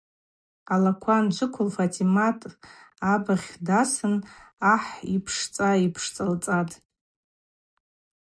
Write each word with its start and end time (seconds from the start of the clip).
Алаква 0.73 1.13
анджвыквыл 1.21 1.69
Фатӏимат 1.75 2.39
абыгъь 3.11 3.47
дасын 3.67 4.15
ахӏ 4.73 4.93
йыпшцӏа 5.11 5.69
йпшцӏалцатӏ. 5.85 6.75